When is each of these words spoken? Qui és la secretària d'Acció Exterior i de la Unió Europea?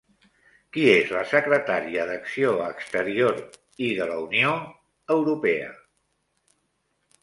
Qui 0.77 0.85
és 0.93 1.11
la 1.15 1.21
secretària 1.33 2.07
d'Acció 2.13 2.55
Exterior 2.71 3.39
i 3.91 3.93
de 4.01 4.11
la 4.15 4.19
Unió 4.27 4.59
Europea? 5.21 5.73